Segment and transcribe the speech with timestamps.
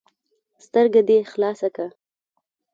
[0.33, 1.85] ـ سترګه دې خلاصه که.